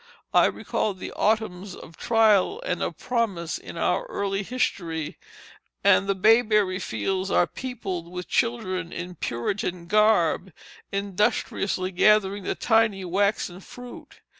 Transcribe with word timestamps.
I 0.33 0.47
recall 0.47 0.95
the 0.95 1.11
autumns 1.11 1.75
of 1.75 1.95
trial 1.95 2.59
and 2.65 2.81
of 2.81 2.97
promise 2.97 3.59
in 3.59 3.77
our 3.77 4.05
early 4.07 4.41
history, 4.41 5.19
and 5.83 6.07
the 6.09 6.15
bayberry 6.15 6.79
fields 6.79 7.29
are 7.29 7.45
peopled 7.45 8.09
with 8.11 8.27
children 8.27 8.91
in 8.91 9.13
Puritan 9.13 9.85
garb, 9.85 10.51
industriously 10.91 11.91
gathering 11.91 12.41
the 12.45 12.55
tiny 12.55 13.05
waxen 13.05 13.59
fruit. 13.59 14.21